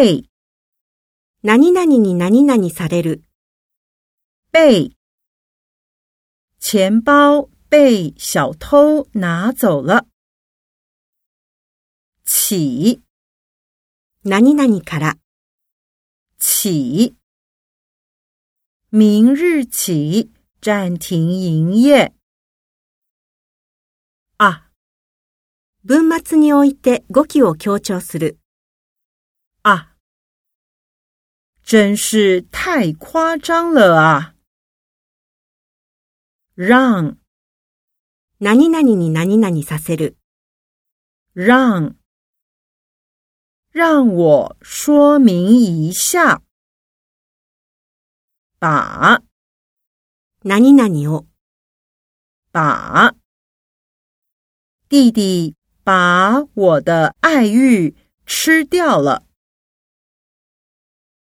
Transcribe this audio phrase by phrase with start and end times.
[0.00, 0.22] べ
[1.44, 3.22] 何々に何々される。
[4.50, 4.90] べ
[6.58, 10.04] 钱包被小偷拿走了。
[12.24, 13.00] 起、
[14.24, 15.16] 何々から。
[16.40, 17.14] 起、
[18.90, 20.30] 明日起
[20.60, 22.12] 暂停营业。
[24.38, 24.68] あ、
[25.84, 28.38] 文末において語気を強調する。
[29.64, 29.96] 啊，
[31.62, 34.34] 真是太夸张了啊！
[36.52, 37.16] 让，
[38.38, 40.16] なになにになになにさせる。
[41.32, 41.96] 让，
[43.72, 46.42] 让我说明一下。
[48.58, 49.22] 把，
[50.42, 51.24] なになにを。
[52.52, 53.14] 把，
[54.90, 57.96] 弟弟把我的爱玉
[58.26, 59.23] 吃掉了。